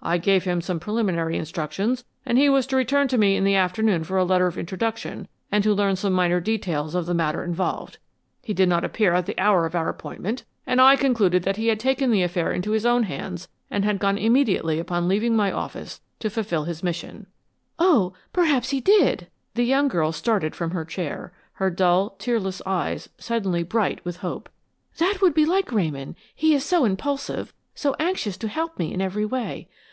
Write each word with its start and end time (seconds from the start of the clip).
I 0.00 0.18
gave 0.18 0.44
him 0.44 0.60
some 0.60 0.78
preliminary 0.78 1.36
instructions 1.36 2.04
and 2.24 2.38
he 2.38 2.48
was 2.48 2.68
to 2.68 2.76
return 2.76 3.08
to 3.08 3.18
me 3.18 3.34
in 3.34 3.42
the 3.42 3.56
afternoon 3.56 4.04
for 4.04 4.16
a 4.16 4.24
letter 4.24 4.46
of 4.46 4.56
introduction 4.56 5.26
and 5.50 5.64
to 5.64 5.74
learn 5.74 5.96
some 5.96 6.12
minor 6.12 6.38
details 6.40 6.94
of 6.94 7.04
the 7.04 7.14
matter 7.14 7.42
involved. 7.42 7.98
He 8.40 8.54
did 8.54 8.68
not 8.68 8.84
appear 8.84 9.12
at 9.12 9.26
the 9.26 9.36
hour 9.36 9.66
of 9.66 9.74
our 9.74 9.88
appointment 9.88 10.44
and 10.64 10.80
I 10.80 10.94
concluded 10.94 11.42
that 11.42 11.56
he 11.56 11.66
had 11.66 11.80
taken 11.80 12.12
the 12.12 12.22
affair 12.22 12.52
into 12.52 12.70
his 12.70 12.86
own 12.86 13.02
hands 13.02 13.48
and 13.72 13.84
had 13.84 13.98
gone 13.98 14.16
immediately 14.18 14.78
upon 14.78 15.08
leaving 15.08 15.34
my 15.34 15.50
office 15.50 16.00
to 16.20 16.30
fulfill 16.30 16.62
his 16.62 16.84
mission." 16.84 17.26
"Oh, 17.80 18.12
perhaps 18.32 18.70
he 18.70 18.80
did!" 18.80 19.26
The 19.54 19.64
young 19.64 19.88
girl 19.88 20.12
started 20.12 20.54
from 20.54 20.70
her 20.70 20.84
chair, 20.84 21.32
her 21.54 21.70
dull, 21.70 22.10
tearless 22.20 22.62
eyes 22.64 23.08
suddenly 23.18 23.64
bright 23.64 24.04
with 24.04 24.18
hope. 24.18 24.48
"That 24.98 25.20
would 25.20 25.34
be 25.34 25.44
like 25.44 25.72
Ramon; 25.72 26.14
he 26.36 26.54
is 26.54 26.64
so 26.64 26.84
impulsive, 26.84 27.52
so 27.74 27.96
anxious 27.98 28.36
to 28.36 28.48
help 28.48 28.78
me 28.78 28.94
in 28.94 29.00
every 29.02 29.24
way! 29.26 29.68